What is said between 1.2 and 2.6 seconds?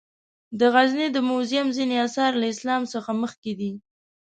موزیم ځینې آثار له